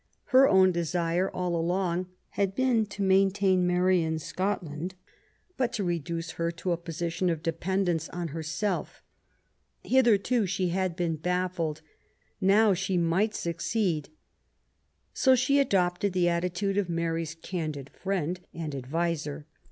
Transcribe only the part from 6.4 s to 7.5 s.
to a position of